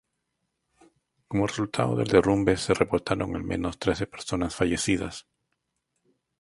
Como 1.27 1.45
resultado 1.45 1.95
del 1.95 2.07
derrumbe 2.07 2.57
se 2.57 2.73
reportaron 2.73 3.35
al 3.35 3.43
menos 3.43 3.77
trece 3.77 4.07
personas 4.07 4.55
fallecidas. 4.55 5.27